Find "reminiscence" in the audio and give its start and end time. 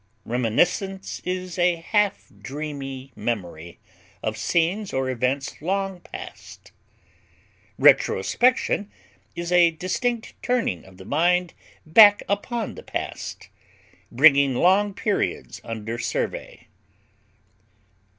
0.25-1.21